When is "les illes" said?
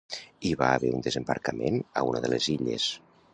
2.35-2.89